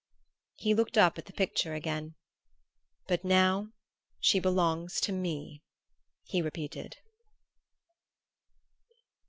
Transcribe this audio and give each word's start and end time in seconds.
He 0.55 0.73
looked 0.73 0.97
up 0.97 1.19
at 1.19 1.25
the 1.25 1.31
picture 1.31 1.75
again. 1.75 2.15
"But 3.05 3.23
now 3.23 3.69
she 4.19 4.39
belongs 4.39 4.99
to 5.01 5.11
me," 5.11 5.61
he 6.23 6.41
repeated.... 6.41 6.97